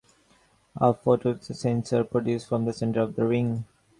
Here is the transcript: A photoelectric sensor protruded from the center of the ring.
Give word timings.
A 0.77 0.95
photoelectric 0.95 1.55
sensor 1.55 2.03
protruded 2.03 2.41
from 2.41 2.65
the 2.65 2.73
center 2.73 3.01
of 3.01 3.15
the 3.15 3.23
ring. 3.23 3.65